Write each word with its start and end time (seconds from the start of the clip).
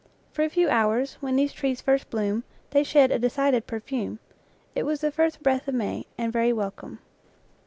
For 0.31 0.41
a 0.43 0.49
few 0.49 0.67
hours, 0.67 1.17
when 1.21 1.35
these 1.35 1.53
trees 1.53 1.79
first 1.79 2.09
bloom, 2.09 2.43
they 2.71 2.83
shed 2.83 3.11
a 3.11 3.19
decided 3.19 3.67
perfume. 3.67 4.17
It 4.73 4.81
was 4.81 5.01
the 5.01 5.11
first 5.11 5.43
breath 5.43 5.67
of 5.67 5.75
May, 5.75 6.07
and 6.17 6.33
very 6.33 6.51
welcome. 6.53 6.97